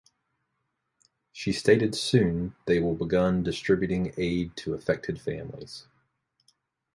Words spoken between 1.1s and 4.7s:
She stated soon they will begun distributing aid